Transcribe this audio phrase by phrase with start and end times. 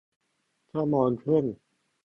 [0.69, 1.45] ชั่วโมงครึ่ง